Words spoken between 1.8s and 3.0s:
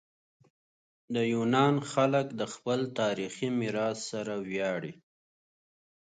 خلک د خپل